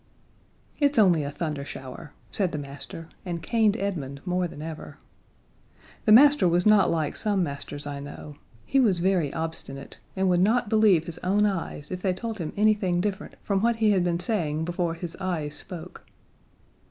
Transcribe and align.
"It's 0.79 0.97
only 0.97 1.21
a 1.23 1.29
thunder 1.29 1.63
shower," 1.63 2.11
said 2.31 2.51
the 2.51 2.57
master, 2.57 3.07
and 3.23 3.39
caned 3.43 3.77
Edmund 3.77 4.19
more 4.25 4.47
than 4.47 4.63
ever. 4.63 4.97
This 6.05 6.13
master 6.15 6.47
was 6.47 6.65
not 6.65 6.89
like 6.89 7.15
some 7.15 7.43
masters 7.43 7.85
I 7.85 7.99
know: 7.99 8.35
He 8.65 8.79
was 8.79 8.99
very 8.99 9.31
obstinate, 9.31 9.99
and 10.15 10.27
would 10.27 10.41
not 10.41 10.69
believe 10.69 11.03
his 11.05 11.19
own 11.19 11.45
eyes 11.45 11.91
if 11.91 12.01
they 12.01 12.13
told 12.13 12.39
him 12.39 12.51
anything 12.57 12.99
different 12.99 13.35
from 13.43 13.61
what 13.61 13.75
he 13.75 13.91
had 13.91 14.03
been 14.03 14.19
saying 14.19 14.65
before 14.65 14.95
his 14.95 15.15
eyes 15.17 15.53
spoke. 15.53 16.03